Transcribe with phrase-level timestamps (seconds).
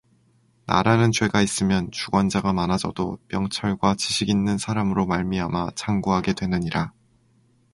[0.65, 6.91] 나라는 죄가 있으면 주관자가 많아져도 명철과 지식 있는 사람으로 말미암아 장구하게 되느니라